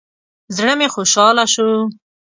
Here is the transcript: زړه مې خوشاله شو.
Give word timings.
زړه 0.55 0.73
مې 0.79 0.87
خوشاله 0.93 1.45
شو. 1.53 1.69